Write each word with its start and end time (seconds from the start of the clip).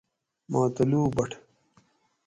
ماتلو 0.51 1.01
بٹ 1.15 1.29